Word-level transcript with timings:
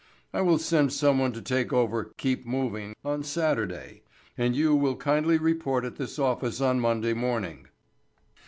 I 0.33 0.41
will 0.41 0.57
send 0.57 0.91
someone 0.91 1.31
to 1.33 1.43
take 1.43 1.71
over 1.71 2.03
'Keep 2.05 2.43
Moving' 2.47 2.95
on 3.05 3.21
Saturday, 3.21 4.01
and 4.35 4.55
you 4.55 4.73
will 4.73 4.95
kindly 4.95 5.37
report 5.37 5.85
at 5.85 5.97
this 5.97 6.17
office 6.17 6.59
on 6.59 6.79
Monday 6.79 7.13
morning. 7.13 7.67